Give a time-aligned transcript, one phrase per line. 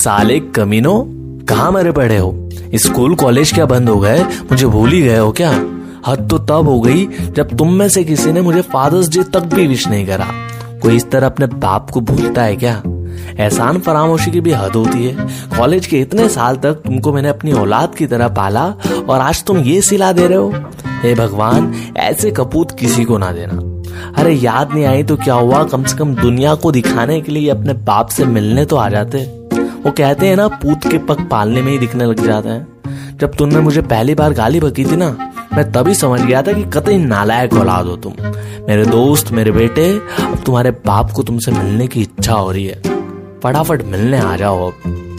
[0.00, 0.92] साले कमीनो,
[1.48, 2.50] कहा मरे पड़े हो?
[2.74, 5.50] स्कूल कॉलेज क्या बंद हो गए मुझे भूल ही गए हो क्या?
[6.06, 9.44] हद तो तब हो गई जब तुम में से किसी ने मुझे फादर्स डे तक
[9.54, 10.26] भी विश नहीं करा।
[10.82, 12.82] कोई इस तरह अपने बाप को भूलता है क्या?
[13.38, 15.26] एहसान फरामोशी की भी हद होती है।
[15.56, 18.64] कॉलेज के इतने साल तक तुमको मैंने अपनी औलाद की तरह पाला
[19.08, 20.52] और आज तुम ये सिला दे रहे हो।
[21.02, 23.66] हे भगवान, ऐसे कपूत किसी को ना देना।
[24.22, 25.62] अरे याद नहीं आई तो क्या हुआ?
[25.64, 29.39] कम से कम दुनिया को दिखाने के लिए अपने बाप से मिलने तो आ जाते।
[29.86, 32.66] वो कहते हैं ना, पूत के पग पालने में ही दिखने लग जाता है।
[33.16, 36.62] जब तुमने मुझे पहली बार गाली बकी थी ना, मैं तभी समझ गया था कि
[36.62, 38.12] कतई नालायक औलाद हो तुम।
[38.68, 42.82] मेरे दोस्त, मेरे बेटे, अब तुम्हारे बाप को तुमसे मिलने की इच्छा हो रही है।
[43.42, 45.09] फटाफट मिलने आ जाओ अब।